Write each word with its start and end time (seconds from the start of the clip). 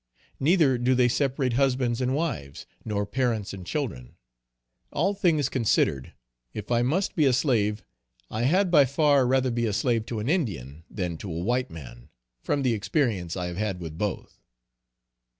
Neither 0.39 0.79
do 0.79 0.95
they 0.95 1.07
separate 1.07 1.53
husbands 1.53 2.01
and 2.01 2.15
wives, 2.15 2.65
nor 2.83 3.05
parents 3.05 3.53
and 3.53 3.67
children. 3.67 4.15
All 4.91 5.13
things 5.13 5.47
considered, 5.47 6.13
if 6.55 6.71
I 6.71 6.81
must 6.81 7.15
be 7.15 7.25
a 7.25 7.33
slave, 7.33 7.83
I 8.27 8.41
had 8.45 8.71
by 8.71 8.85
far, 8.85 9.27
rather 9.27 9.51
be 9.51 9.67
a 9.67 9.73
slave 9.73 10.07
to 10.07 10.19
an 10.19 10.27
Indian, 10.27 10.85
than 10.89 11.17
to 11.19 11.31
a 11.31 11.39
white 11.43 11.69
man, 11.69 12.09
from 12.41 12.63
the 12.63 12.73
experience 12.73 13.37
I 13.37 13.45
have 13.45 13.57
had 13.57 13.79
with 13.79 13.99
both. 13.99 14.41